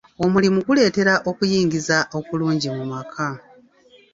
Omulimu 0.23 0.59
guleetera 0.67 1.13
okuyingiza 1.29 1.97
okulungi 2.17 2.67
mu 2.75 2.83
maka. 2.91 3.29